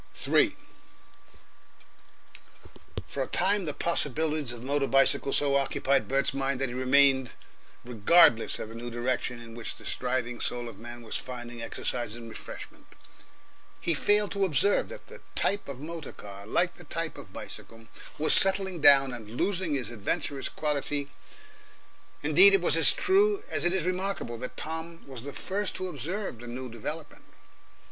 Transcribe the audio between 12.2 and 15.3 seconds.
refreshment. He failed to observe that the